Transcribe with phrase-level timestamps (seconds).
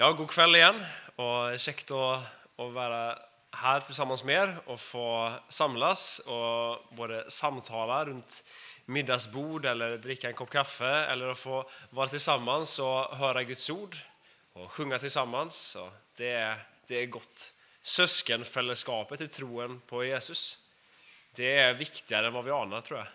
[0.00, 0.84] Ja, god kväll igen
[1.16, 2.22] och käckt att,
[2.56, 3.18] att vara
[3.50, 8.44] här tillsammans med er och få samlas och både samtala runt
[8.84, 13.96] middagsbord eller dricka en kopp kaffe eller att få vara tillsammans och höra Guds ord
[14.52, 15.56] och sjunga tillsammans.
[15.56, 17.52] Så det, är, det är gott.
[17.82, 20.58] Syskonfällskapet i troen på Jesus,
[21.34, 23.08] det är viktigare än vad vi anar tror jag.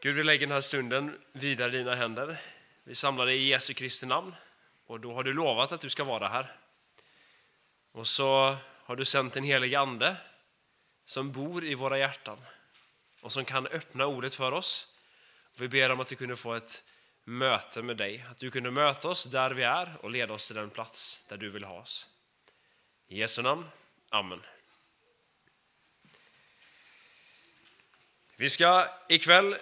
[0.00, 2.38] Gud, vi lägger den här stunden vidare i dina händer.
[2.86, 4.34] Vi samlar dig i Jesu Kristi namn
[4.86, 6.56] och då har du lovat att du ska vara här.
[7.92, 10.16] Och så har du sänt en helig ande
[11.04, 12.38] som bor i våra hjärtan
[13.20, 14.98] och som kan öppna ordet för oss.
[15.56, 16.84] Vi ber om att vi kunde få ett
[17.24, 20.56] möte med dig, att du kunde möta oss där vi är och leda oss till
[20.56, 22.08] den plats där du vill ha oss.
[23.08, 23.66] I Jesu namn.
[24.08, 24.42] Amen.
[28.36, 29.56] Vi ska ikväll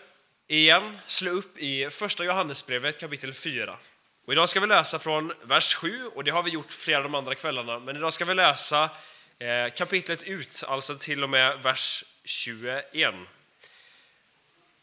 [0.56, 3.78] igen slå upp i första Johannesbrevet kapitel 4.
[4.24, 7.02] Och idag ska vi läsa från vers 7 och det har vi gjort flera av
[7.02, 7.78] de andra kvällarna.
[7.78, 8.90] Men idag ska vi läsa
[9.38, 12.94] eh, kapitlet ut, alltså till och med vers 21.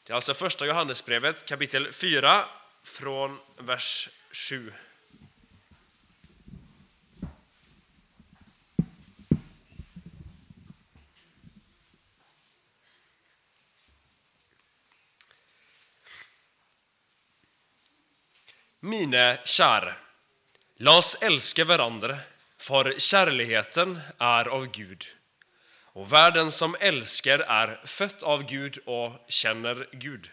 [0.03, 2.45] Det är alltså första Johannesbrevet kapitel 4
[2.83, 4.73] från vers 7.
[18.89, 19.91] Mine kjære,
[20.81, 22.15] la oss elske hverandre,
[22.59, 25.05] for kjærligheten er av Gud.
[25.93, 30.29] Og hver den som elsker, er født av Gud og kjenner Gud.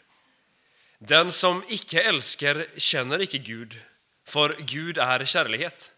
[0.98, 3.77] Den som ikke elsker, kjenner ikke Gud,
[4.25, 5.91] for Gud er kjærlighet.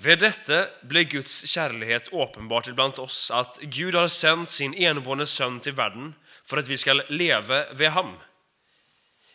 [0.00, 5.60] Ved dette ble Guds kjærlighet åpenbart iblant oss, at Gud har sendt sin enbårne sønn
[5.62, 8.16] til verden for at vi skal leve ved ham.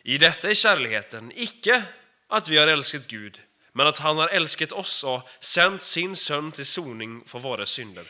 [0.08, 1.84] I detta är kärleken icke
[2.26, 3.40] att vi har älskat Gud,
[3.72, 8.06] men att han har älskat oss och sänt sin son till soning för våra synder.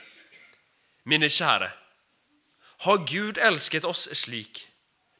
[1.02, 1.70] Mine kära,
[2.58, 4.68] har Gud älskat oss slik,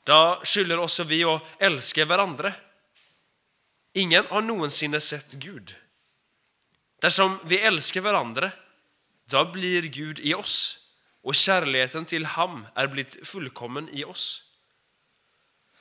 [0.05, 2.53] då skyller också vi att älska varandra.
[3.93, 5.75] Ingen har någonsin sett Gud.
[7.01, 8.51] Därsom vi älskar varandra,
[9.25, 10.79] då blir Gud i oss,
[11.23, 14.46] och kärleken till ham är blivit fullkommen i oss.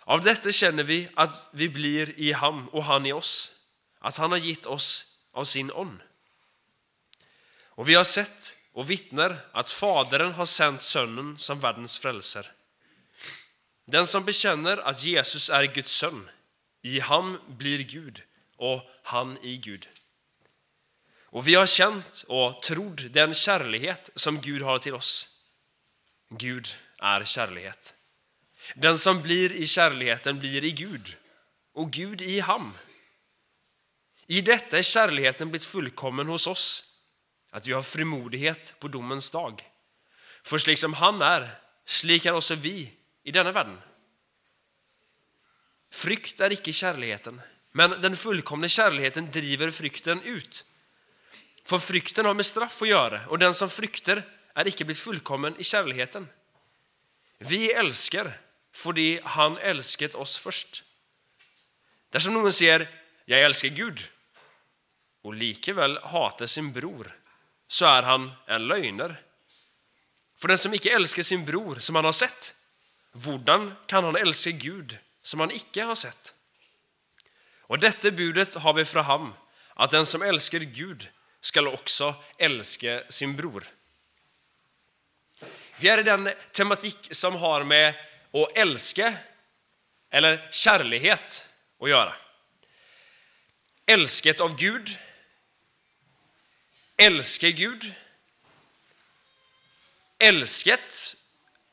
[0.08, 3.60] Av detta känner vi att vi blir i ham och han i oss,
[4.00, 6.00] att han har gett oss av sin ond.
[7.66, 12.52] Och vi har sett och vittnar att Fadern har sänt sonen som världens frälser.
[13.86, 16.30] Den som bekänner att Jesus är Guds son,
[16.82, 18.22] i ham blir Gud,
[18.58, 19.88] och han i Gud.
[21.36, 25.28] Och vi har känt och trott den kärlighet som Gud har till oss.
[26.30, 27.94] Gud är kärlighet.
[28.74, 31.18] Den som blir i kärleken blir i Gud
[31.74, 32.74] och Gud i ham.
[34.28, 36.84] I detta är kärleken blivit fullkommen hos oss,
[37.52, 39.64] att vi har frimodighet på domens dag.
[40.44, 42.92] För liksom han är, slikar också vi
[43.24, 43.82] i denna världen.
[45.92, 50.66] Frykt är icke kärleken, men den fullkomna kärleken driver frykten ut.
[51.64, 55.56] För frykten har med straff att göra, och den som frykter är icke blivit fullkommen
[55.58, 56.28] i kärleken.
[57.38, 58.38] Vi älskar
[58.76, 60.84] fordi han elsket oss først.
[62.12, 62.88] Dersom noen sier
[63.28, 64.04] 'Jeg elsker Gud',
[65.24, 67.08] og likevel hater sin bror,
[67.68, 69.16] så er han en løgner.
[70.38, 72.54] For den som ikke elsker sin bror, som han har sett,
[73.14, 76.34] hvordan kan han elske Gud, som han ikke har sett?
[77.70, 79.34] Og dette budet har vi fra ham,
[79.80, 81.08] at den som elsker Gud,
[81.42, 83.64] skal også elske sin bror.
[85.78, 87.94] Vi er i den tematikk som har med
[88.36, 89.18] och älske
[90.10, 91.46] eller kärlighet
[91.80, 92.16] att göra.
[93.86, 94.98] Älsket av Gud,
[96.98, 97.94] älske Gud,
[100.20, 101.16] älsket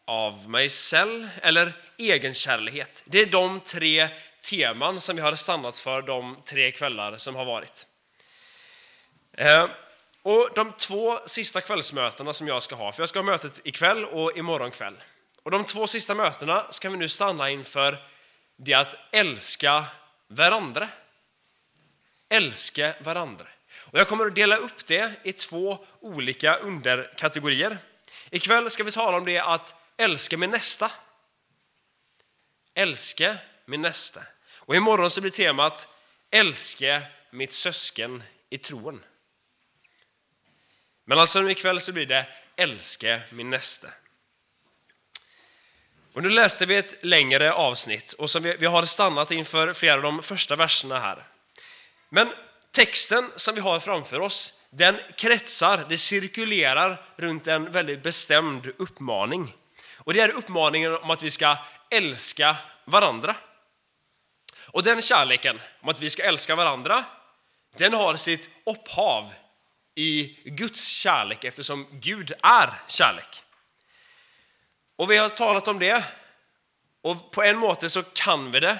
[0.04, 3.02] av mig själv eller egenkärlighet.
[3.06, 4.08] Det är de tre
[4.40, 7.86] teman som vi har stannat för de tre kvällar som har varit.
[9.32, 9.68] Eh,
[10.22, 14.04] och De två sista kvällsmötena som jag ska ha, för jag ska ha mötet ikväll
[14.04, 14.96] och imorgon kväll.
[15.42, 18.08] Och de två sista mötena ska vi nu stanna inför
[18.56, 19.84] det att älska
[20.28, 20.88] varandra.
[22.28, 23.46] Älska varandra.
[23.74, 27.78] Och jag kommer att dela upp det i två olika underkategorier.
[28.30, 30.90] Ikväll ska vi tala om det att älska min nästa.
[32.74, 34.22] Älska min nästa.
[34.56, 35.88] Och imorgon så blir temat
[36.30, 39.04] älska mitt sösken i troen.
[41.04, 43.88] Men alltså ikväll så blir det älska min nästa.
[46.12, 49.94] Och nu läste vi ett längre avsnitt och som vi, vi har stannat inför flera
[49.94, 51.26] av de första verserna här.
[52.08, 52.32] Men
[52.70, 59.54] texten som vi har framför oss, den kretsar, det cirkulerar runt en väldigt bestämd uppmaning.
[59.96, 61.56] Och det är uppmaningen om att vi ska
[61.90, 63.36] älska varandra.
[64.64, 67.04] Och den kärleken, om att vi ska älska varandra,
[67.76, 69.32] den har sitt upphav
[69.94, 73.41] i Guds kärlek eftersom Gud är kärlek.
[74.96, 76.04] Och vi har talat om det
[77.02, 78.78] och på en måte så kan vi det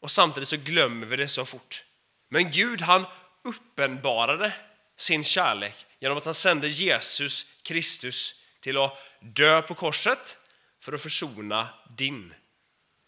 [0.00, 1.84] och samtidigt så glömmer vi det så fort.
[2.28, 3.06] Men Gud han
[3.44, 4.52] uppenbarade
[4.96, 10.36] sin kärlek genom att han sände Jesus Kristus till att dö på korset
[10.80, 12.34] för att försona din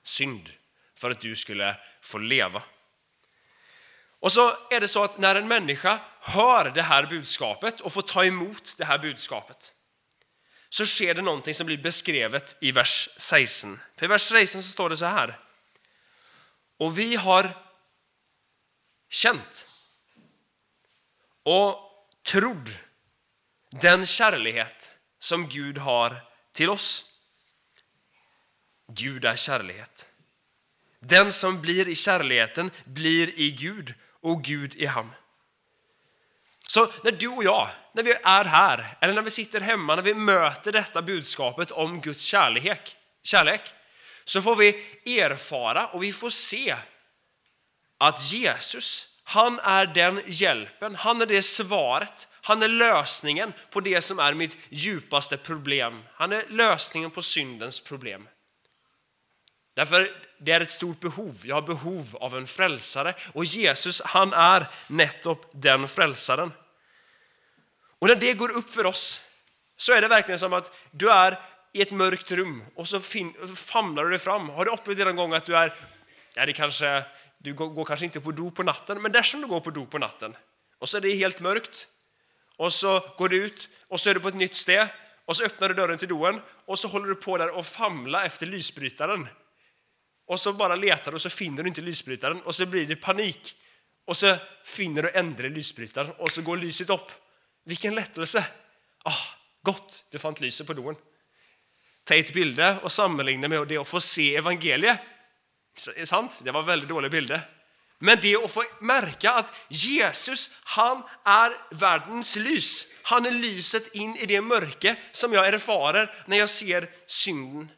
[0.04, 0.52] synd,
[0.98, 2.62] för att du skulle få leva.
[4.20, 8.02] Och så är det så att när en människa hör det här budskapet och får
[8.02, 9.72] ta emot det här budskapet
[10.74, 13.80] så sker det någonting som blir beskrivet i vers 16.
[13.96, 15.40] För i vers 16 så står det så här.
[16.76, 17.50] Och vi har
[19.08, 19.68] känt
[21.42, 21.78] och
[22.22, 22.78] trodd
[23.70, 26.22] den kärlighet som Gud har
[26.52, 27.04] till oss.
[28.92, 30.08] Gud är kärlighet.
[31.00, 35.12] Den som blir i kärleken blir i Gud och Gud i ham.
[36.74, 40.02] Så när du och jag, när vi är här, eller när vi sitter hemma, när
[40.02, 43.60] vi möter detta budskapet om Guds kärlek, kärlek
[44.24, 44.68] så får vi
[45.20, 46.76] erfara och vi får se
[47.98, 54.00] att Jesus, han är den hjälpen, han är det svaret, han är lösningen på det
[54.00, 56.02] som är mitt djupaste problem.
[56.14, 58.28] Han är lösningen på syndens problem.
[59.74, 61.40] Därför det är ett stort behov.
[61.44, 66.52] Jag har behov av en frälsare och Jesus han är nettopp den frälsaren.
[67.98, 69.20] Och när det går upp för oss
[69.76, 71.40] så är det verkligen som att du är
[71.72, 73.00] i ett mörkt rum och så
[73.56, 74.48] famlar du dig fram.
[74.48, 75.74] Har du upplevt det någon gång att du är,
[76.34, 77.04] ja det kanske,
[77.38, 79.86] du går, kanske inte på do på natten, men där som du går på do
[79.86, 80.36] på natten
[80.78, 81.88] och så är det helt mörkt
[82.56, 84.88] och så går du ut och så är du på ett nytt ställe
[85.24, 88.26] och så öppnar du dörren till doen och så håller du på där och famlar
[88.26, 89.28] efter lysbrytaren.
[90.26, 92.96] Och så bara letar du och så finner du inte lysbrytaren och så blir det
[92.96, 93.56] panik.
[94.06, 97.10] Och så finner du ändra lysbrytaren och så går lyset upp.
[97.64, 98.46] Vilken lättelse!
[99.04, 99.26] Oh,
[99.62, 100.96] gott, du fann lyset på doen.
[102.04, 105.00] Ta ett bilde och sammanligna med det att få se evangeliet.
[106.04, 106.40] Sant?
[106.44, 107.40] Det var väldigt dåliga bilder.
[107.98, 112.86] Men det att få märka att Jesus, han är världens lys.
[113.02, 117.70] Han är lyset in i det mörke som jag erfarer när jag ser synden.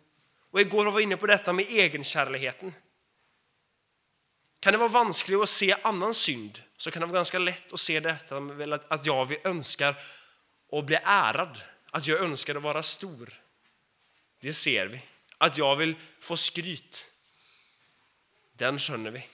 [0.51, 2.75] Och igår var vi inne på detta med egenkärligheten.
[4.61, 7.81] Kan det vara vanskligt att se annan synd så kan det vara ganska lätt att
[7.81, 8.37] se detta
[8.89, 9.95] att jag önskar
[10.73, 13.35] att bli ärad, att jag önskar att vara stor.
[14.41, 15.03] Det ser vi.
[15.39, 17.11] Att jag vill få skryt.
[18.53, 19.27] Den skönner vi.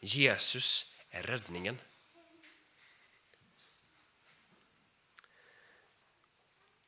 [0.00, 1.80] Jesus är räddningen.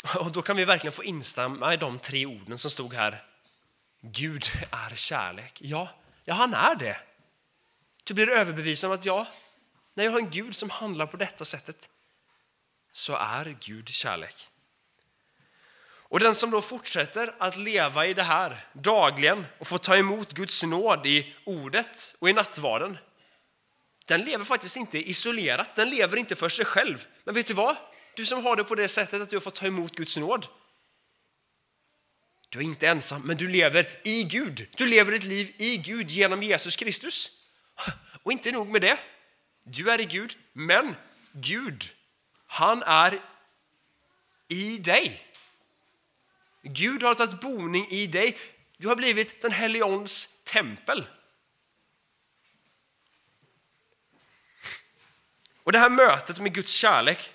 [0.19, 3.25] Och då kan vi verkligen få instämma i de tre orden som stod här
[4.00, 5.58] Gud är kärlek.
[5.61, 5.88] Ja,
[6.25, 7.00] ja han är det.
[8.05, 9.26] Du blir överbevisad om att ja,
[9.99, 11.91] när jag har en Gud som handlar på detta sättet
[12.93, 14.49] så är Gud kärlek.
[15.89, 20.32] Och den som då fortsätter att leva i det här dagligen och får ta emot
[20.32, 22.99] Guds nåd i ordet och i nattvarden,
[24.05, 27.06] den lever faktiskt inte isolerat, den lever inte för sig själv.
[27.25, 27.77] Men vet du vad?
[28.15, 30.46] Du som har det på det sättet att du har fått ta emot Guds nåd,
[32.49, 34.69] du är inte ensam, men du lever i Gud.
[34.77, 37.31] Du lever ett liv i Gud genom Jesus Kristus.
[38.22, 38.99] Och inte nog med det.
[39.70, 40.96] Du är i Gud, men
[41.32, 41.91] Gud,
[42.46, 43.19] han är
[44.48, 45.27] i dig.
[46.63, 48.39] Gud har tagit boning i dig.
[48.77, 50.06] Du har blivit den helige
[50.44, 51.06] tempel.
[55.63, 57.32] Och det här mötet med Guds kärlek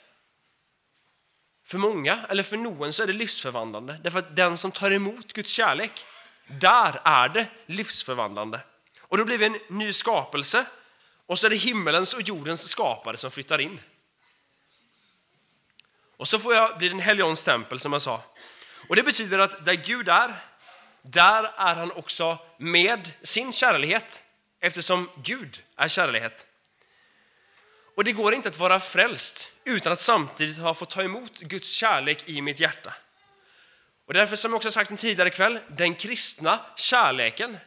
[1.63, 3.99] för många, eller för någon, så är det livsförvandlande.
[4.03, 6.05] Därför att den som tar emot Guds kärlek,
[6.47, 8.59] där är det livsförvandlande.
[8.99, 10.65] Och då blir vi en ny skapelse
[11.33, 13.79] och så är det himmelens och jordens skapare som flyttar in.
[16.17, 18.23] Och så får jag bli en heligons tempel som jag sa.
[18.89, 20.35] Och det betyder att där Gud är,
[21.01, 24.23] där är han också med sin kärlighet
[24.59, 26.47] eftersom Gud är kärlighet.
[27.95, 31.71] Och det går inte att vara frälst utan att samtidigt ha fått ta emot Guds
[31.71, 32.93] kärlek i mitt hjärta.
[34.07, 37.57] Och därför som jag också sagt en tidigare kväll, den kristna kärleken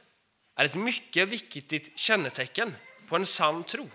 [0.56, 2.74] är ett mycket viktigt kännetecken
[3.08, 3.90] på en sann tro.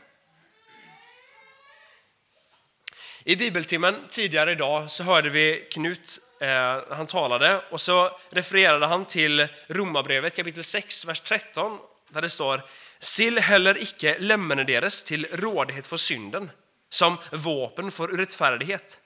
[3.24, 9.06] I bibeltimmen tidigare idag så hörde vi Knut, eh, han talade och så refererade han
[9.06, 11.77] till Romarbrevet kapitel 6, vers 13
[12.10, 12.62] där det står
[13.00, 16.51] Still heller icke lemmene deres till rådighet för synden,
[16.89, 19.01] som våpen för rättfärdighet,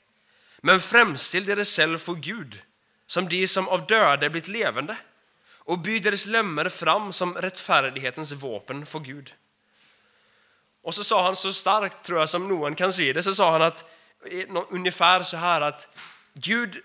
[0.61, 2.61] Men fremstill deres själv för Gud,
[3.07, 4.97] som de som av döde blivit levande
[5.65, 9.33] och og by deres lemmer fram som rättfärdighetens våpen för Gud.
[10.85, 13.51] Och så sa han så starkt, tror jag, som någon kan se det, så sa
[13.51, 13.85] han att
[14.69, 15.87] ungefär så här att
[16.33, 16.81] Gud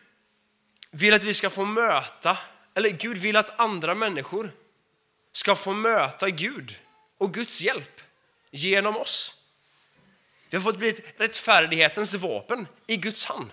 [0.90, 2.38] vill att vi ska få möta,
[2.74, 4.50] eller Gud vill att andra människor
[5.32, 6.78] ska få möta Gud
[7.18, 8.00] och Guds hjälp
[8.50, 9.42] genom oss.
[10.50, 13.50] Vi har fått bli ett rättfärdighetens vapen i Guds hand.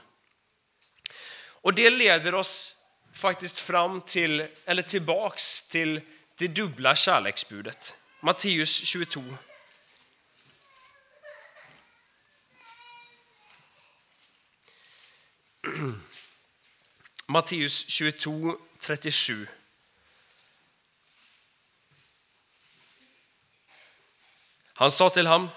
[1.61, 2.75] Och det leder oss
[3.13, 6.01] faktiskt fram till, eller tillbaks till
[6.37, 7.95] det dubbla kärleksbudet.
[8.21, 9.23] Matteus 22.
[17.27, 19.47] Matteus 22, 37.
[24.73, 25.49] Han sa till honom,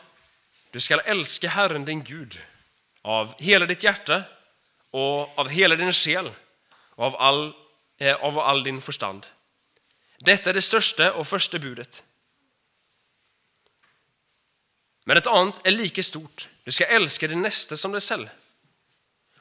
[0.70, 2.40] du skall älska Herren din Gud
[3.02, 4.22] av hela ditt hjärta
[4.90, 6.30] och av hela din själ
[6.72, 7.54] och av all,
[7.98, 9.26] eh, av all din förstand.
[10.18, 12.04] Detta är det största och första budet.
[15.04, 16.48] Men ett annat är lika stort.
[16.64, 18.28] Du ska älska din nästa som dig själv.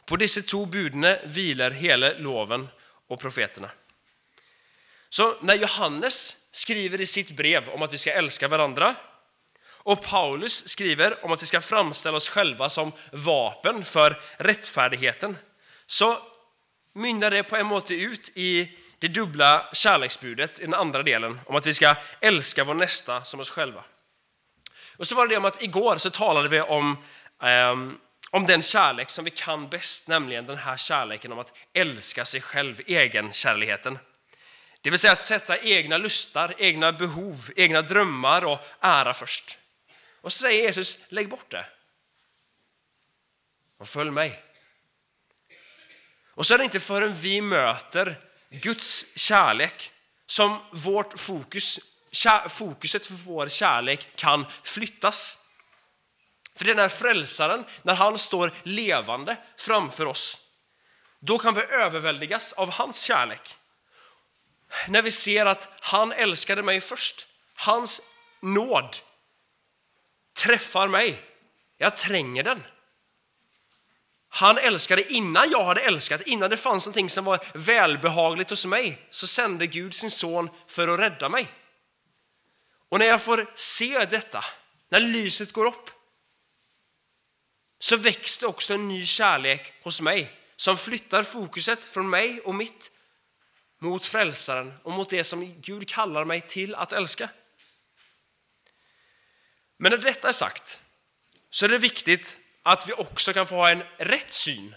[0.09, 2.67] På disse to budene hviler hele loven
[3.07, 3.69] och profeterna.
[5.09, 8.95] Så när Johannes skriver i sitt brev om att vi ska älska varandra
[9.67, 15.37] och Paulus skriver om att vi ska framställa oss själva som vapen för rättfärdigheten
[15.85, 16.17] så
[16.93, 21.55] mynnar det på en måte ut i det dubbla kärleksbudet i den andra delen om
[21.55, 23.83] att vi ska älska vår nästa som oss själva.
[24.97, 26.97] Och så var det det om att igår så talade vi om
[27.43, 27.75] eh,
[28.29, 32.41] om den kärlek som vi kan bäst, nämligen den här kärleken om att älska sig
[32.41, 33.99] själv, egenkärligheten.
[34.81, 39.57] Det vill säga att sätta egna lustar, egna behov, egna drömmar och ära först.
[40.21, 41.65] Och så säger Jesus, lägg bort det.
[43.77, 44.43] Och följ mig.
[46.39, 48.15] Och så är det inte förrän vi möter
[48.49, 49.91] Guds kärlek
[50.25, 51.79] som vårt fokus,
[52.49, 55.38] fokuset för vår kärlek kan flyttas.
[56.59, 60.37] För det är när frälsaren, när han står levande framför oss,
[61.19, 63.57] då kan vi överväldigas av hans kärlek.
[64.87, 68.01] När vi ser att han älskade mig först, hans
[68.39, 68.97] nåd
[70.33, 71.21] träffar mig,
[71.77, 72.63] jag tränger den.
[74.29, 79.07] Han älskade innan jag hade älskat, innan det fanns någonting som var välbehagligt hos mig,
[79.09, 81.47] så sände Gud sin son för att rädda mig.
[82.89, 84.45] Och när jag får se detta,
[84.89, 85.89] när lyset går upp,
[87.79, 92.55] så väcks det också en ny kärlek hos mig som flyttar fokuset från mig och
[92.55, 92.91] mitt
[93.79, 97.29] mot frälsaren och mot det som Gud kallar mig till att älska.
[99.77, 100.81] Men när detta är sagt
[101.49, 104.75] så är det viktigt att vi också kan få ha en rätt syn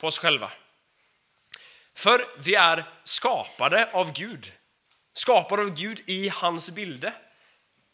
[0.00, 0.52] på oss själva.
[1.94, 4.52] För vi är skapade av Gud.
[5.12, 7.10] Skapade av Gud i hans bilde.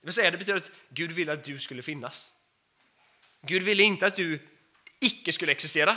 [0.00, 2.31] Det vill säga, det betyder att Gud ville att du skulle finnas.
[3.46, 4.38] Gud ville inte att du
[5.00, 5.96] icke skulle existera.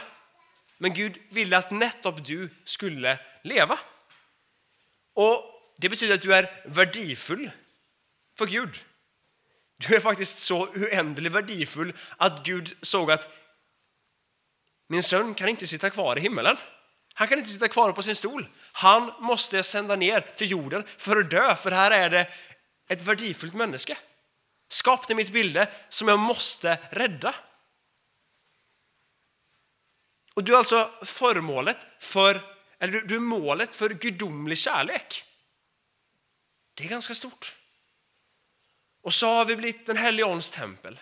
[0.78, 3.80] Men Gud ville att nettopp du skulle leva.
[5.14, 7.52] Och Det betyder att du är värdefull
[8.38, 8.80] för Gud.
[9.78, 13.30] Du är faktiskt så oändligt värdefull att Gud såg att
[14.88, 16.58] min son kan inte sitta kvar i himmelen.
[17.14, 18.48] Han kan inte sitta kvar på sin stol.
[18.72, 22.28] Han måste sända ner till jorden för att dö, för här är det
[22.88, 23.98] ett värdefullt människa.
[24.68, 27.36] Skapade mitt bilde som jag måste rädda.
[30.34, 32.42] Och du är alltså föremålet för,
[32.80, 35.26] eller du är målet för gudomlig kärlek.
[36.74, 37.56] Det är ganska stort.
[39.02, 41.00] Och så har vi blivit den helige Ons tempel.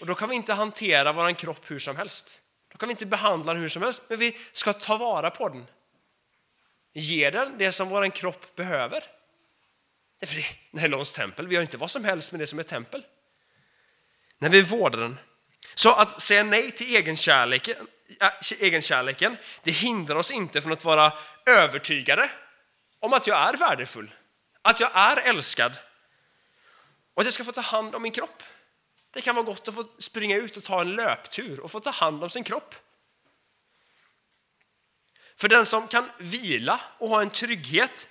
[0.00, 2.40] Och då kan vi inte hantera vår kropp hur som helst.
[2.68, 5.48] Då kan vi inte behandla den hur som helst, men vi ska ta vara på
[5.48, 5.66] den.
[6.92, 9.04] Ge den det som vår kropp behöver.
[10.18, 10.42] Det är
[10.80, 11.46] för den tempel.
[11.46, 13.04] Vi gör inte vad som helst med det som är tempel.
[14.38, 15.18] När vi vårdar den.
[15.74, 17.86] Så att säga nej till egenkärleken
[18.20, 18.30] äh,
[18.60, 21.12] egenkärleken, det hindrar oss inte från att vara
[21.46, 22.30] övertygade
[23.00, 24.14] om att jag är värdefull,
[24.62, 25.72] att jag är älskad
[27.14, 28.42] och att jag ska få ta hand om min kropp.
[29.10, 31.90] Det kan vara gott att få springa ut och ta en löptur och få ta
[31.90, 32.74] hand om sin kropp.
[35.36, 38.08] För den som kan vila och ha en trygghet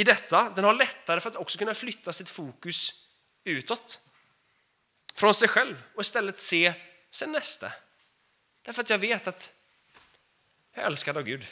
[0.00, 3.08] i detta, den har lättare för att också kunna flytta sitt fokus
[3.44, 4.00] utåt.
[5.14, 6.74] Från sig själv och istället se
[7.10, 7.72] sin nästa.
[8.62, 9.52] Därför att jag vet att
[10.74, 11.46] jag är älskad av Gud.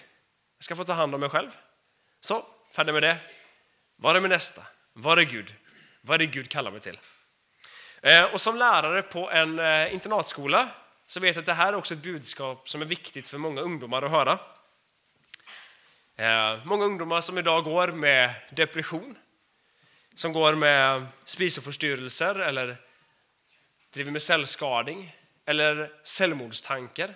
[0.59, 1.51] Jag ska få ta hand om mig själv.
[2.21, 3.17] Så, färdig med det.
[3.97, 4.63] Var är min nästa?
[4.93, 5.55] Var är Gud?
[6.01, 6.99] Vad är det Gud kallar mig till?
[8.03, 10.69] Eh, och som lärare på en eh, internatskola
[11.07, 13.61] så vet jag att det här är också ett budskap som är viktigt för många
[13.61, 14.39] ungdomar att höra.
[16.19, 19.19] Eh, många ungdomar som idag går med depression,
[20.15, 22.77] som går med spiseförstyrrelser eller
[23.93, 27.15] driver med cellskadning eller självmordstankar.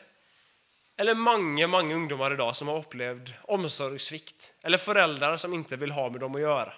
[0.96, 6.10] Eller många, många ungdomar idag som har upplevt omsorgssvikt eller föräldrar som inte vill ha
[6.10, 6.74] med dem att göra.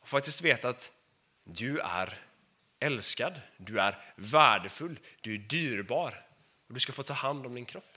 [0.00, 0.92] Och faktiskt veta att
[1.44, 2.18] du är
[2.80, 6.24] älskad, du är värdefull, du är dyrbar
[6.68, 7.95] och du ska få ta hand om din kropp.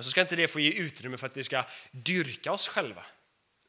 [0.00, 3.04] Men så ska inte det få ge utrymme för att vi ska dyrka oss själva,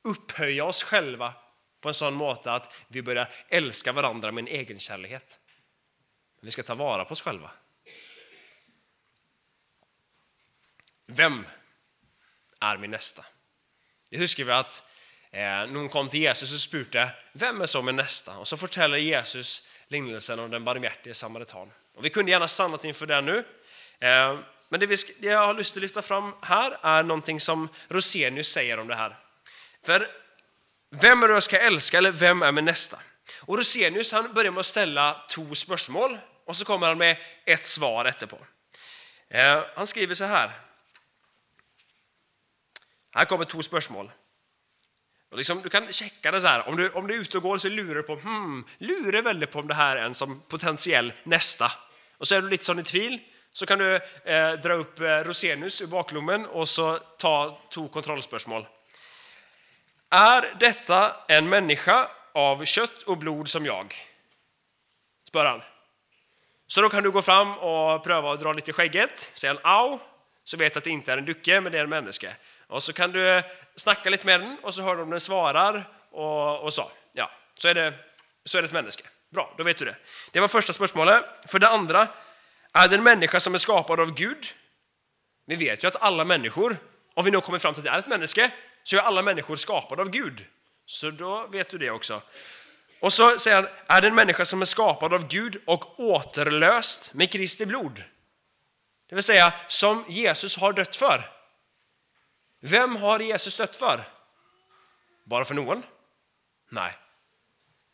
[0.04, 1.34] upphöja oss själva
[1.82, 5.40] på en sån måte att vi börjar älska varandra med en egen kärlighet.
[6.42, 7.52] Vi ska ta vara på oss själva.
[11.06, 11.48] Vem
[12.60, 13.26] är min nästa?
[14.10, 14.84] Det huskar vi att
[15.32, 18.38] eh, någon kom till Jesus och spurte vem är så min nästa?
[18.38, 21.72] Och så fortäller Jesus lignelsen om den barmhärtige samaritan.
[21.96, 23.46] Och vi kunde gärna stannat inför den nu.
[24.00, 24.40] Eh,
[24.72, 28.52] men det, vi, det jag har lust att lyfta fram här är någonting som Rosenius
[28.52, 29.18] säger om det här.
[29.86, 30.08] För
[31.02, 33.00] vem är det jag ska älska eller vem är min nästa?
[33.40, 37.66] Och Rosenius han börjar med att ställa två spörsmål och så kommer han med ett
[37.66, 38.38] svar efterpå.
[39.30, 40.60] Eh, han skriver så här.
[43.12, 44.12] Här kommer två spörsmål.
[45.32, 46.68] Och liksom, du kan checka det så här.
[46.68, 49.52] Om du, om du är ute och går så lurar du på, hmm, lurar väldigt
[49.52, 51.72] på om det här är en som potentiell nästa.
[52.18, 53.20] Och så är du lite sån i tvil,
[53.54, 58.68] så kan du eh, dra upp eh, Rosenius ur baklommen och så ta två kontrollspörsmål.
[60.10, 63.96] Är detta en människa av kött och blod som jag?
[65.28, 65.62] Spör han.
[66.68, 69.64] Så då kan du gå fram och pröva att dra lite i skägget, Säger han
[69.64, 70.00] au,
[70.44, 72.30] så vet att det inte är en ducke, men det är en människa.
[72.68, 73.44] Och så kan du eh,
[73.76, 76.92] snacka lite med den och så hör du om den svarar och, och så.
[77.14, 77.94] Ja, så är, det,
[78.46, 79.04] så är det ett människa.
[79.30, 79.96] Bra, då vet du det.
[80.32, 81.26] Det var första spörsmålet.
[81.46, 82.08] För det andra,
[82.74, 84.54] är det en människa som är skapad av Gud?
[85.46, 86.78] Vi vet ju att alla människor,
[87.14, 88.52] om vi nu kommer fram till att det är ett människa,
[88.84, 90.46] så är alla människor skapade av Gud.
[90.86, 92.22] Så då vet du det också.
[93.00, 97.14] Och så säger han, är det en människa som är skapad av Gud och återlöst
[97.14, 98.04] med Kristi blod?
[99.10, 101.30] Det vill säga, som Jesus har dött för.
[102.62, 104.04] Vem har Jesus dött för?
[105.24, 105.84] Bara för någon?
[106.70, 106.98] Nej.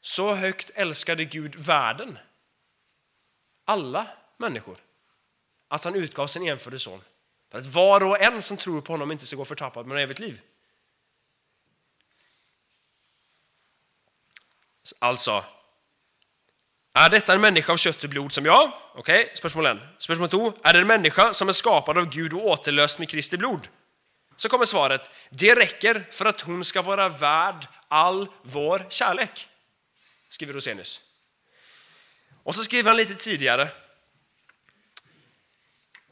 [0.01, 2.19] Så högt älskade Gud världen,
[3.65, 4.07] alla
[4.37, 4.77] människor,
[5.67, 7.01] att han utgav sin enfödde son
[7.51, 10.19] för att var och en som tror på honom inte ska gå förtappad med evigt
[10.19, 10.41] liv.
[14.99, 15.45] Alltså,
[16.93, 18.71] är detta en människa av kött och blod som jag?
[18.93, 19.77] Okej, okay, spörsmål 1.
[19.97, 20.53] Spörsmål 2.
[20.63, 23.67] Är det en människa som är skapad av Gud och återlöst med Kristi blod?
[24.37, 25.09] Så kommer svaret.
[25.29, 29.49] Det räcker för att hon ska vara värd all vår kärlek,
[30.29, 31.01] skriver Rosenius.
[32.43, 33.69] Och så skriver han lite tidigare.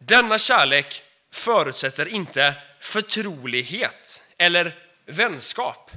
[0.07, 5.91] Denna kärlek förutsätter inte förtrolighet eller vänskap,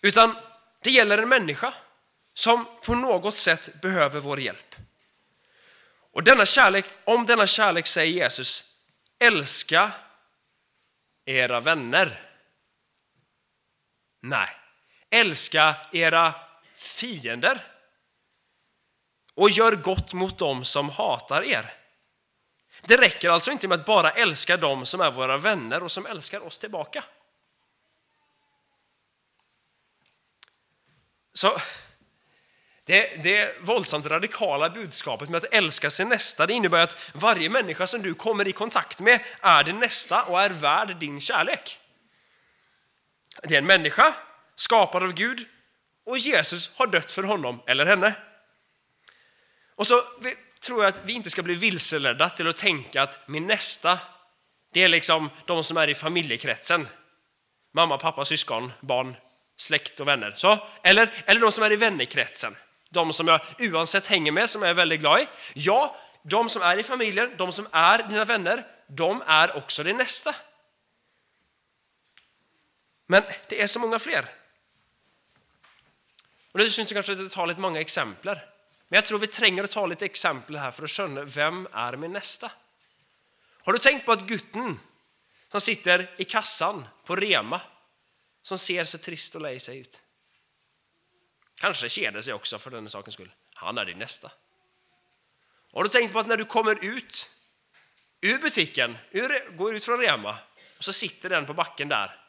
[0.00, 0.36] utan
[0.82, 1.74] det gäller en människa
[2.34, 4.76] som på något sätt behöver vår hjälp.
[6.12, 8.64] Och denna kärlek, om denna kärlek säger Jesus,
[9.18, 9.92] älska
[11.24, 12.30] era vänner.
[14.22, 14.48] Nej,
[15.10, 16.34] älska era
[16.76, 17.66] fiender
[19.34, 21.85] och gör gott mot dem som hatar er.
[22.86, 26.06] Det räcker alltså inte med att bara älska dem som är våra vänner och som
[26.06, 27.04] älskar oss tillbaka.
[31.32, 31.60] Så
[32.84, 37.86] det, det våldsamt radikala budskapet med att älska sin nästa det innebär att varje människa
[37.86, 41.80] som du kommer i kontakt med är din nästa och är värd din kärlek.
[43.42, 44.14] Det är en människa
[44.54, 45.48] skapad av Gud
[46.04, 48.14] och Jesus har dött för honom eller henne.
[49.74, 50.02] Och så
[50.60, 53.98] tror jag att vi inte ska bli vilseledda till att tänka att min nästa,
[54.72, 56.88] det är liksom de som är i familjekretsen.
[57.72, 59.16] Mamma, pappa, syskon, barn,
[59.56, 60.32] släkt och vänner.
[60.36, 62.56] Så, eller, eller de som är i vännerkretsen.
[62.90, 65.26] De som jag oavsett hänger med, som jag är väldigt glad i.
[65.54, 69.96] Ja, de som är i familjen, de som är dina vänner, de är också din
[69.96, 70.34] nästa.
[73.06, 74.28] Men det är så många fler.
[76.52, 78.38] Och det syns kanske att det tar lite många exempel.
[78.88, 81.96] Men jag tror vi tränger att ta lite exempel här för att känna vem är
[81.96, 82.52] min nästa?
[83.62, 84.80] Har du tänkt på att gutten
[85.50, 87.60] som sitter i kassan på Rema
[88.42, 90.02] som ser så trist och lej sig ut?
[91.54, 93.30] Kanske keder sig också för den sakens skull.
[93.54, 94.32] Han är din nästa.
[95.72, 97.30] Har du tänkt på att när du kommer ut
[98.20, 100.38] ur butiken, ur, går ut från Rema
[100.78, 102.20] och så sitter den på backen där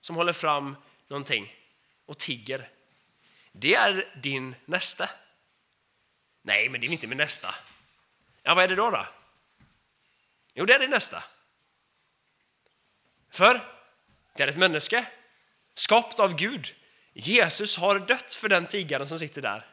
[0.00, 0.76] som håller fram
[1.08, 1.54] någonting
[2.06, 2.68] och tigger.
[3.52, 5.08] Det är din nästa.
[6.42, 7.54] Nej, men det är inte min nästa.
[8.42, 8.90] Ja, vad är det då?
[8.90, 9.06] då?
[10.54, 11.24] Jo, det är din nästa.
[13.30, 13.60] För
[14.36, 15.04] det är ett människa,
[15.74, 16.74] skapat av Gud.
[17.12, 19.66] Jesus har dött för den tiggaren som sitter där.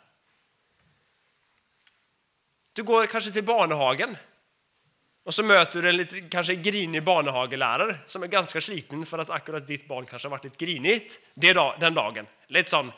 [2.74, 4.18] Du går kanske till barnhagen
[5.24, 9.30] och så möter du en lite kanske grinig barnhagelärare som är ganska sliten för att
[9.30, 11.20] akkurat ditt barn kanske har varit lite grinigt
[11.80, 12.28] den dagen.
[12.48, 12.92] Lite sån,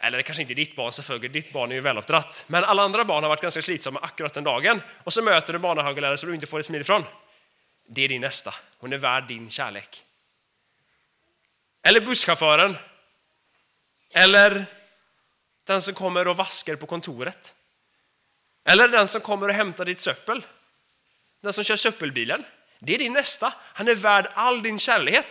[0.00, 2.44] eller kanske inte ditt barn, för ditt barn är ju väluppdratt.
[2.46, 4.82] Men alla andra barn har varit ganska slitsamma akkurat den dagen.
[5.04, 7.04] Och så möter du en barnhagelärare som du inte får ett smil ifrån.
[7.88, 8.54] Det är din nästa.
[8.78, 10.04] Hon är värd din kärlek.
[11.82, 12.78] Eller busschauffören.
[14.14, 14.66] Eller
[15.64, 17.54] den som kommer och vaskar på kontoret.
[18.64, 20.46] Eller den som kommer och hämtar ditt söppel.
[21.42, 22.44] Den som kör söppelbilen.
[22.78, 23.54] Det är din nästa.
[23.58, 25.26] Han är värd all din kärlek.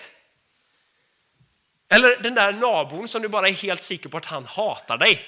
[1.89, 5.26] Eller den där nabon som du bara är helt säker på att han hatar dig.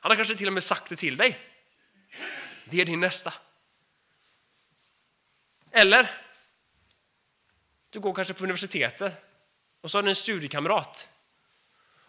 [0.00, 1.38] Han har kanske till och med sagt det till dig.
[2.64, 3.34] Det är din nästa.
[5.70, 6.10] Eller,
[7.90, 9.24] du går kanske på universitetet
[9.80, 11.08] och så har du en studiekamrat.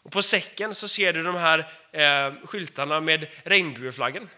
[0.04, 1.60] Och på säcken så ser du de här
[1.92, 4.30] eh, skyltarna med regnbueflaggen.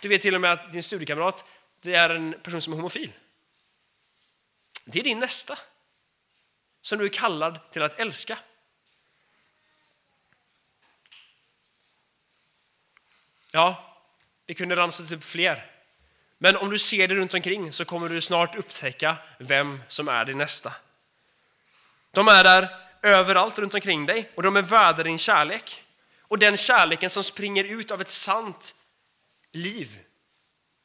[0.00, 1.44] Du vet till och med att din studiekamrat
[1.80, 3.12] det är en person som är homofil.
[4.84, 5.58] Det är din nästa
[6.84, 8.38] som du är kallad till att älska.
[13.52, 13.96] Ja,
[14.46, 15.70] vi kunde ramsat upp typ fler.
[16.38, 20.24] Men om du ser det runt omkring så kommer du snart upptäcka vem som är
[20.24, 20.72] din nästa.
[22.10, 22.68] De är där
[23.02, 25.84] överallt runt omkring dig och de är värda din kärlek.
[26.20, 28.74] Och den kärleken som springer ut av ett sant
[29.52, 29.98] liv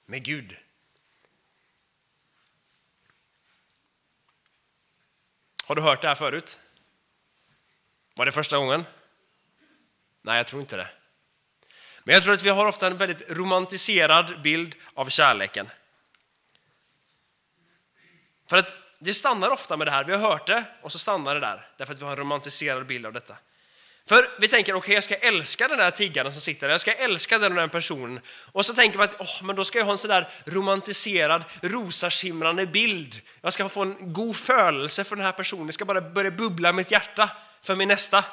[0.05, 0.57] med Gud.
[5.69, 6.59] Har du hört det här förut?
[8.15, 8.85] Var det första gången?
[10.21, 10.87] Nej, jag tror inte det.
[12.03, 15.69] Men jag tror att vi har ofta en väldigt romantiserad bild av kärleken.
[18.49, 20.03] För att det stannar ofta med det här.
[20.03, 21.71] Vi har hört det och så stannar det där.
[21.77, 23.37] Därför att vi har en romantiserad bild av detta.
[24.09, 26.81] För vi tänker, okej okay, jag ska älska den där tiggaren som sitter där, jag
[26.81, 28.19] ska älska den och den personen.
[28.51, 31.43] Och så tänker vi att oh, men då ska jag ha en sån där romantiserad,
[31.61, 33.21] rosaskimrande bild.
[33.41, 36.73] Jag ska få en god födelse för den här personen, det ska bara börja bubbla
[36.73, 37.29] mitt hjärta
[37.61, 38.25] för min nästa.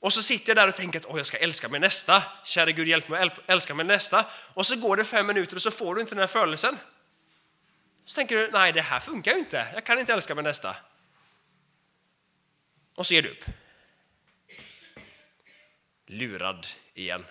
[0.00, 2.22] Och så sitter jag där och tänker att oh, jag ska älska min nästa.
[2.44, 4.24] käre Gud hjälp mig att älska min nästa.
[4.54, 6.78] Och så går det fem minuter och så får du inte den här födelsen.
[8.04, 10.76] Så tänker du, nej det här funkar ju inte, jag kan inte älska min nästa.
[12.94, 13.44] Och så ger du upp
[16.06, 17.24] lurad igen.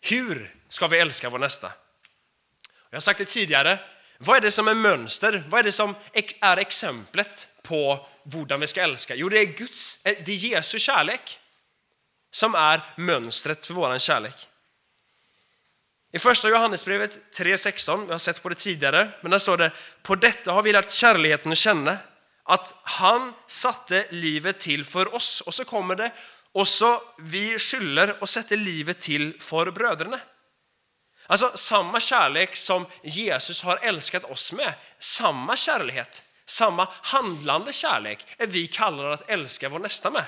[0.00, 1.72] Hur ska vi älska vår nästa?
[2.90, 3.78] Jag har sagt det tidigare.
[4.18, 5.44] Vad är det som är mönster?
[5.48, 5.94] Vad är det som
[6.40, 9.14] är exemplet på hur vi ska älska?
[9.14, 11.38] Jo, det är Guds, eh, det är Jesu kärlek
[12.30, 14.48] som är mönstret för vår kärlek.
[16.12, 19.70] I första Johannesbrevet 3.16, vi har sett på det tidigare, men där står det
[20.02, 21.98] På detta har vi lärt kärleken att känna,
[22.44, 25.40] att han satte livet till för oss.
[25.40, 26.12] Och så kommer det,
[26.52, 30.20] och så vi skyller och sätter livet till för bröderna.
[31.26, 36.08] Alltså samma kärlek som Jesus har älskat oss med, samma kärlek,
[36.46, 40.24] samma handlande kärlek är vi kallade att älska vår nästa med.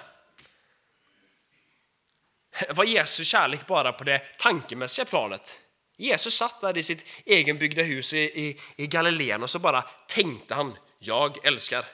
[2.68, 5.60] Var Jesus kärlek bara på det tankemässiga planet?
[5.96, 10.54] Jesus satt där i sitt egenbyggda hus i, i, i Galileen och så bara tänkte
[10.54, 11.84] han, jag älskar.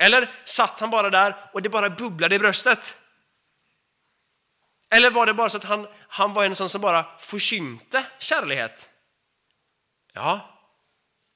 [0.00, 2.96] Eller satt han bara där och det bara bubblade i bröstet?
[4.90, 8.72] Eller var det bara så att han, han var en sån som bara försynte kärlek?
[10.12, 10.58] Ja,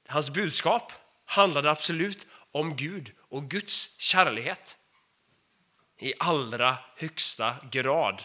[0.07, 0.93] hans budskap
[1.25, 4.59] handlade absolut om Gud och Guds kärlek
[5.99, 8.23] i allra högsta grad.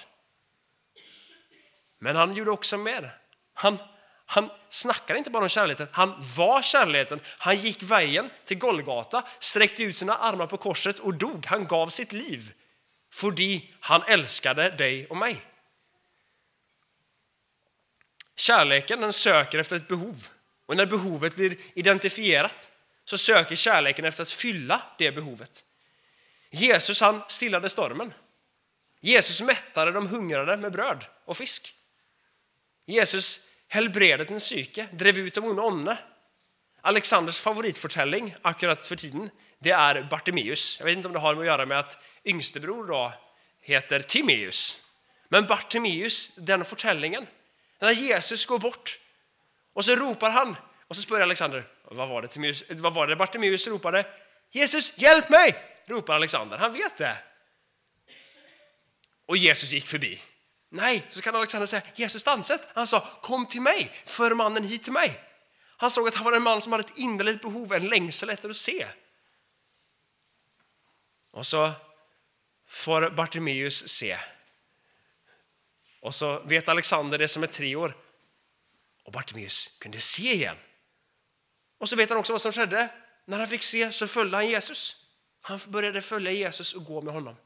[1.98, 3.18] Men han gjorde också mer.
[3.54, 3.78] Han,
[4.32, 7.20] han snackade inte bara om kärleken, han var kärleken.
[7.26, 11.46] Han gick vägen till Golgata, sträckte ut sina armar på korset och dog.
[11.46, 12.52] Han gav sitt liv
[13.12, 15.42] för han älskade dig och mig.
[18.36, 20.28] Kärleken den söker efter ett behov
[20.66, 22.70] och när behovet blir identifierat
[23.04, 25.64] så söker kärleken efter att fylla det behovet.
[26.50, 28.14] Jesus han stillade stormen.
[29.00, 31.74] Jesus mättade de hungrade med bröd och fisk.
[32.86, 35.98] Jesus helbredade den psyke, drev ut de onda onda.
[36.80, 40.76] Alexanders favoritförtällning akkurat för tiden det är Bartimeus.
[40.78, 43.12] Jag vet inte om det har att göra med att yngstebror då
[43.60, 44.76] heter Timeus.
[45.28, 47.26] Men Bartimeus, den förtällningen,
[47.78, 48.98] när Jesus går bort
[49.72, 50.56] och så ropar han
[50.86, 54.06] och så spör Alexander, vad var det, Timeus, vad var det Bartimeus ropade?
[54.50, 55.70] Jesus, hjälp mig!
[55.90, 56.58] ropar Alexander.
[56.58, 57.16] Han vet det.
[59.26, 60.20] Och Jesus gick förbi.
[60.72, 62.68] Nej, så kan Alexander säga, Jesus dansat.
[62.74, 65.20] Han sa, kom till mig, för mannen hit till mig.
[65.76, 68.50] Han såg att han var en man som hade ett innerligt behov, en längsel efter
[68.50, 68.88] att se.
[71.30, 71.72] Och så
[72.66, 74.18] får Bartimeus se.
[76.00, 77.96] Och så vet Alexander det som är tre år.
[79.04, 80.56] Och Bartimeus kunde se igen.
[81.78, 82.88] Och så vet han också vad som skedde.
[83.24, 85.06] När han fick se så följde han Jesus.
[85.40, 87.36] Han började följa Jesus och gå med honom.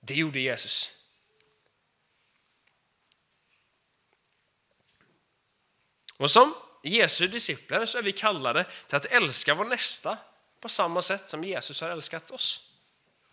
[0.00, 1.03] Det gjorde Jesus.
[6.16, 10.18] Och som Jesu discipler så är vi kallade till att älska vår nästa
[10.60, 12.70] på samma sätt som Jesus har älskat oss.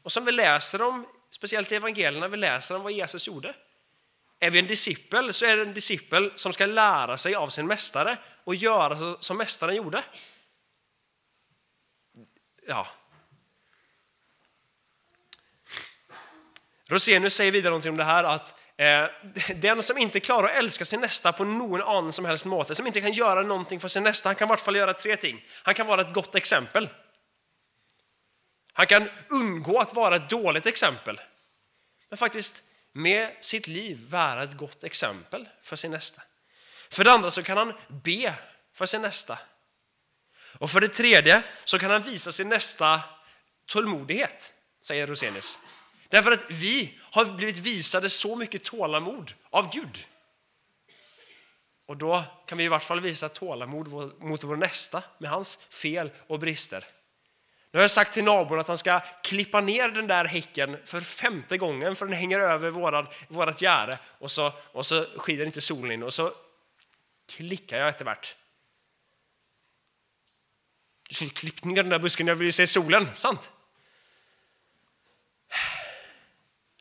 [0.04, 3.56] Och som vi läser om, speciellt i evangelierna, vi läser om vad Jesus gjorde.
[4.40, 7.68] Är vi en discipel så är det en discipel som ska lära sig av sin
[7.68, 10.04] mästare och göra som mästaren gjorde.
[12.68, 12.88] Ja.
[16.86, 19.10] Rosenius säger vidare någonting om det här att Eh,
[19.56, 22.88] den som inte klarar att älska sin nästa på någon annan som helst måte, som
[22.88, 25.46] inte kan göra någonting för sin nästa, han kan i vart fall göra tre ting.
[25.64, 26.90] Han kan vara ett gott exempel.
[28.74, 31.22] Han kan undgå att vara ett dåligt exempel.
[32.10, 36.22] Men faktiskt med sitt liv vara ett gott exempel för sin nästa.
[36.90, 38.34] För det andra så kan han be
[38.74, 39.38] för sin nästa.
[40.58, 43.02] Och för det tredje så kan han visa sin nästa
[43.66, 45.60] tålmodighet, säger Rosenius.
[46.12, 50.06] Därför att vi har blivit visade så mycket tålamod av Gud.
[51.86, 56.12] Och då kan vi i vart fall visa tålamod mot vår nästa med hans fel
[56.28, 56.86] och brister.
[57.72, 61.02] Nu har jag sagt till nabon att han ska klippa ner den där häcken för
[61.02, 65.62] femte gången för den hänger över våran, vårat gärde och så, och så skiner inte
[65.62, 66.32] solen in och så
[67.36, 68.36] klickar jag eftervärt.
[71.10, 73.52] Klipp ner den där busken, jag vill ju se solen, sant?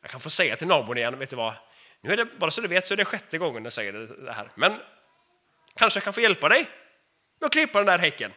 [0.11, 1.53] kan få säga till nabon igen, vet du vad?
[2.01, 4.33] Nu är det, bara så du vet så är det sjätte gången jag säger det
[4.33, 4.51] här.
[4.55, 4.79] Men
[5.73, 6.69] kanske jag kan få hjälpa dig
[7.39, 8.33] med att klippa den där häcken.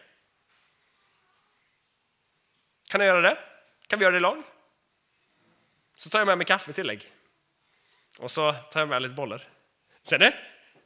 [2.89, 3.39] Kan jag göra det?
[3.87, 4.43] Kan vi göra det i lag?
[5.97, 7.13] Så tar jag med mig kaffe tillägg.
[8.19, 9.49] Och så tar jag med lite bollar.
[10.03, 10.33] Ser ni?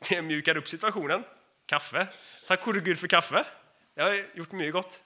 [0.08, 1.24] Det mjukar upp situationen.
[1.66, 2.06] Kaffe.
[2.46, 3.44] Tack gode Gud för kaffe.
[3.94, 5.02] Det har gjort mycket gott.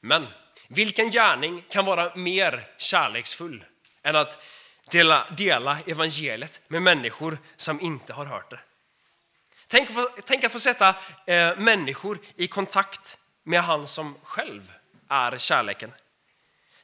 [0.00, 0.26] Men
[0.68, 3.64] vilken gärning kan vara mer kärleksfull
[4.02, 4.38] än att
[4.90, 8.60] dela, dela evangeliet med människor som inte har hört det?
[9.66, 9.88] Tänk,
[10.24, 10.88] tänk att få sätta
[11.26, 14.72] eh, människor i kontakt med han som själv
[15.08, 15.92] är kärleken.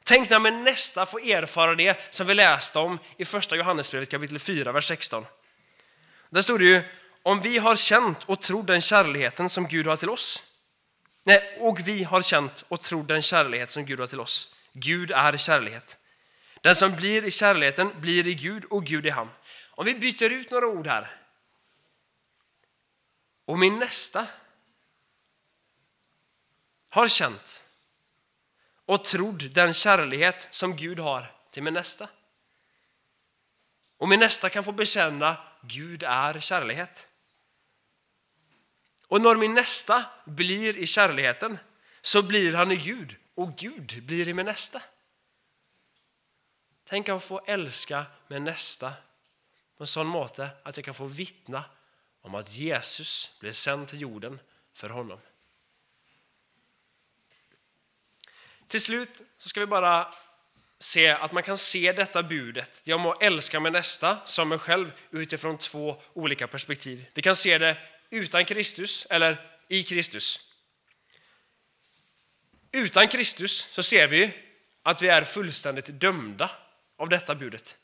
[0.03, 4.39] Tänk när man nästa får erfara det som vi läste om i första Johannesbrevet kapitel
[4.39, 5.25] 4, vers 16.
[6.29, 6.83] Där stod det ju,
[7.23, 10.43] om vi har känt och trott den kärleken som Gud har till oss.
[11.23, 14.55] Nej, och vi har känt och trott den kärlek som Gud har till oss.
[14.73, 15.97] Gud är kärlighet.
[16.61, 19.29] Den som blir i kärleken blir i Gud och Gud i han.
[19.69, 21.21] Om vi byter ut några ord här
[23.45, 24.27] och min nästa
[26.89, 27.63] har känt
[28.85, 32.09] och trodd den kärlighet som Gud har till min nästa.
[33.97, 37.10] Och min nästa kan få bekänna Gud är kärlighet.
[39.11, 41.57] Och när min nästa blir i kärligheten
[42.01, 44.81] så blir han i Gud och Gud blir i min nästa.
[46.83, 48.93] Tänk att få älska min nästa
[49.77, 51.63] på en sån måte att jag kan få vittna
[52.21, 54.39] om att Jesus blev sänd till jorden
[54.73, 55.19] för honom.
[58.67, 60.13] Till slut så ska vi bara
[60.79, 64.93] se att man kan se detta budet, jag må älska min nästa som mig själv
[65.11, 67.05] utifrån två olika perspektiv.
[67.13, 67.77] Vi kan se det
[68.11, 70.39] utan Kristus eller i Kristus.
[72.71, 74.33] Utan Kristus så ser vi
[74.83, 76.49] att vi är fullständigt dömda
[76.97, 77.77] av detta budet.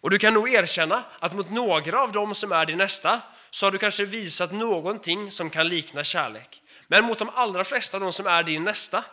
[0.00, 3.66] Och du kan nog erkänna att mot några av dem som är din nästa så
[3.66, 6.62] har du kanske visat någonting som kan likna kärlek.
[6.88, 9.04] Men mot de allra flesta av dem som är din nästa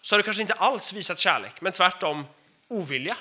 [0.00, 2.26] så har du kanske inte alls visat kärlek, men tvärtom
[2.68, 3.16] ovilja.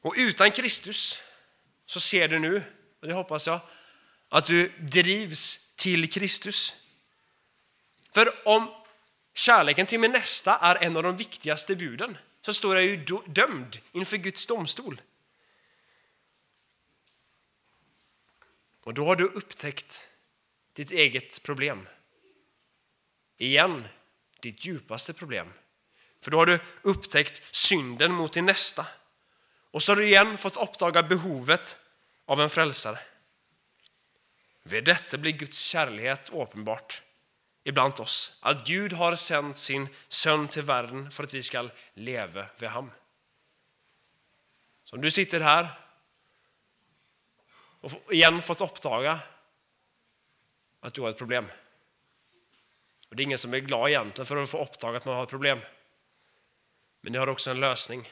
[0.00, 1.20] Och utan Kristus
[1.86, 2.62] så ser du nu,
[3.00, 3.60] och det hoppas jag,
[4.28, 6.86] att du drivs till Kristus.
[8.10, 8.74] För om
[9.34, 13.78] kärleken till min nästa är en av de viktigaste buden så står jag ju dömd
[13.92, 15.00] inför Guds domstol.
[18.82, 20.06] Och då har du upptäckt
[20.72, 21.88] ditt eget problem.
[23.36, 23.88] Igen,
[24.40, 25.52] ditt djupaste problem.
[26.20, 28.86] För då har du upptäckt synden mot din nästa.
[29.70, 31.76] Och så har du igen fått uppdaga behovet
[32.24, 32.98] av en frälsare.
[34.62, 37.02] Vid detta blir Guds kärlighet uppenbart
[37.64, 38.38] ibland oss.
[38.42, 42.90] Att Gud har sänt sin son till världen för att vi ska leva vid ham.
[44.84, 45.68] Så om du sitter här
[47.80, 49.20] och igen fått uppdaga
[50.80, 51.46] att du har ett problem.
[53.08, 55.22] Och Det är ingen som är glad egentligen för att få uppdaga att man har
[55.22, 55.60] ett problem.
[57.00, 58.08] Men det har också en lösning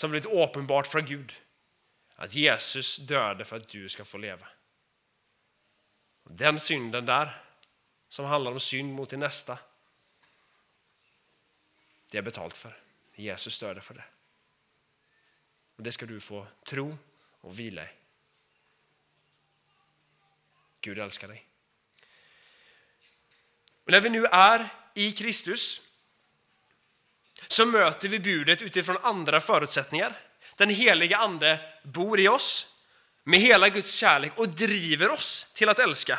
[0.00, 1.34] som blivit uppenbart från Gud.
[2.16, 4.46] Att Jesus döde för att du ska få leva.
[6.24, 7.44] Den synden där,
[8.08, 9.58] som handlar om synd mot din nästa,
[12.10, 12.82] det är betalt för.
[13.14, 14.04] Jesus döde för det.
[15.76, 16.98] Och Det ska du få tro
[17.40, 17.88] och vila i.
[20.80, 21.46] Gud älskar dig.
[23.84, 25.89] Och när vi nu är i Kristus
[27.48, 30.18] så möter vi budet utifrån andra förutsättningar.
[30.56, 32.66] Den heliga Ande bor i oss
[33.24, 36.18] med hela Guds kärlek och driver oss till att älska.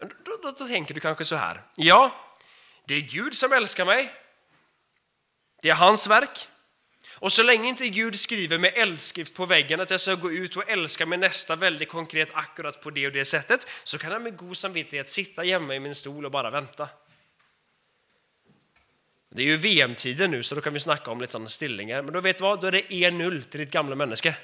[0.00, 0.08] Då,
[0.42, 1.62] då, då, tänker du kanske så här.
[1.76, 2.32] Ja,
[2.86, 4.14] det är Gud som älskar mig.
[5.62, 6.48] Det är hans verk.
[7.14, 10.56] Och så länge inte Gud skriver med eldskrift på väggen att jag ska gå ut
[10.56, 14.22] och älska min nästa väldigt konkret akkurat på det och det sättet så kan jag
[14.22, 16.88] med god samvittighet sitta hemma i min stol och bara vänta.
[19.34, 22.02] Det är ju VM-tider nu så då kan vi snacka om lite sådana stillningar.
[22.02, 22.60] Men då vet du vad?
[22.60, 24.34] Då är det e 1-0 till ditt gamla människa.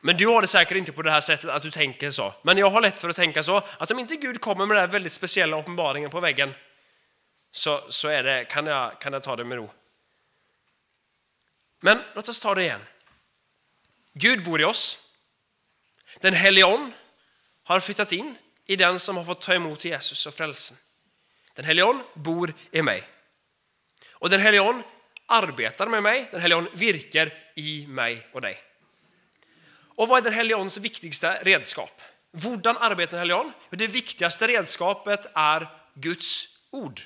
[0.00, 2.34] Men du har det säkert inte på det här sättet att du tänker så.
[2.42, 4.80] Men jag har lätt för att tänka så att om inte Gud kommer med den
[4.80, 6.54] här väldigt speciella uppenbaringen på väggen
[7.50, 9.70] så, så är det, kan, jag, kan jag ta det med ro.
[11.80, 12.80] Men låt oss ta det igen.
[14.12, 15.12] Gud bor i oss.
[16.20, 16.92] Den helige
[17.62, 18.36] har flyttat in
[18.68, 20.76] i den som har fått ta emot Jesus och frälsen.
[21.54, 23.08] Den helige bor i mig.
[24.12, 24.82] Och den helige
[25.26, 28.58] arbetar med mig, den helige virkar i mig och dig.
[29.96, 32.00] Och vad är den helige viktigaste redskap?
[32.32, 37.00] Hur arbetar den helige Det viktigaste redskapet är Guds ord.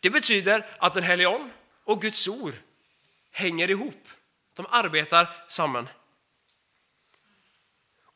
[0.00, 1.50] Det betyder att den helige
[1.84, 2.54] och Guds ord
[3.30, 4.08] hänger ihop.
[4.54, 5.88] De arbetar samman.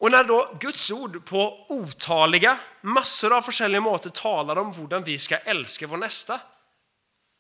[0.09, 5.19] Och när då Guds ord på otaliga, massor av olika måter talar om hur vi
[5.19, 6.41] ska älska vår nästa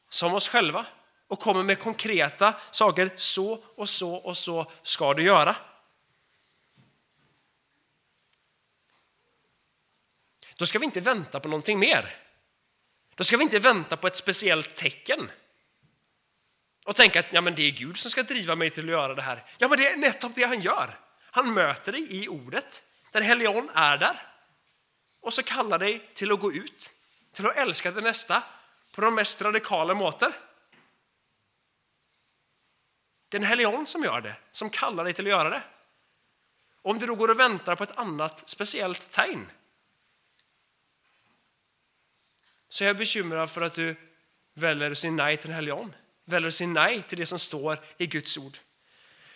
[0.08, 0.86] som oss själva
[1.28, 5.56] och kommer med konkreta saker, så och så och så ska du göra.
[10.56, 12.16] Då ska vi inte vänta på någonting mer.
[13.14, 15.30] Då ska vi inte vänta på ett speciellt tecken
[16.86, 19.14] och tänka att ja, men det är Gud som ska driva mig till att göra
[19.14, 19.44] det här.
[19.58, 21.07] Ja, men det är nettopp det han gör.
[21.38, 22.82] Han möter dig i ordet.
[23.12, 24.22] Den helige är där
[25.20, 26.94] och så kallar dig till att gå ut,
[27.32, 28.42] till att älska det nästa
[28.92, 30.32] på de mest radikala måter.
[33.28, 35.62] Den helige som gör det, som kallar dig till att göra det.
[36.82, 39.50] Om du då går och väntar på ett annat speciellt tegn
[42.68, 43.96] så är jag bekymrad för att du
[44.54, 45.88] väljer att säga nej till den helige
[46.24, 48.58] väljer att säga nej till det som står i Guds ord.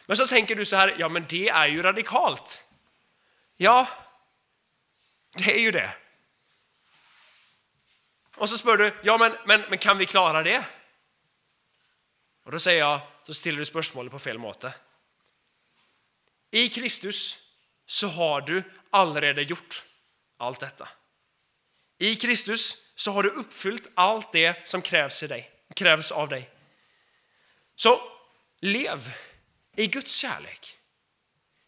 [0.07, 2.65] Men så tänker du så här, ja men det är ju radikalt.
[3.57, 3.89] Ja,
[5.33, 5.97] det är ju det.
[8.37, 10.65] Och så spör du, ja men, men, men kan vi klara det?
[12.45, 14.75] Och då säger jag, då ställer du spörsmålet på fel måte.
[16.51, 17.39] I Kristus
[17.87, 19.85] så har du allerede gjort
[20.37, 20.89] allt detta.
[21.99, 26.51] I Kristus så har du uppfyllt allt det som krävs, i dig, krävs av dig.
[27.77, 28.01] Så
[28.61, 29.15] lev
[29.77, 30.79] i Guds kärlek.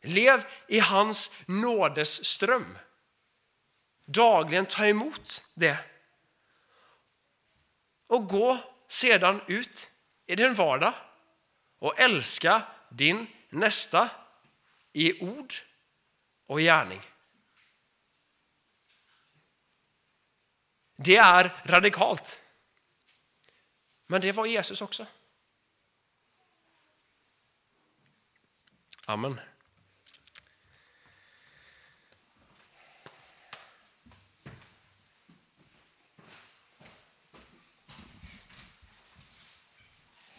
[0.00, 2.78] Lev i hans nådesström.
[4.04, 5.78] Dagligen ta emot det.
[8.06, 9.90] Och gå sedan ut
[10.26, 10.94] i din vardag
[11.78, 14.10] och älska din nästa
[14.92, 15.54] i ord
[16.46, 17.02] och gärning.
[20.96, 22.44] Det är radikalt.
[24.06, 25.06] Men det var Jesus också.
[29.08, 29.38] Amen.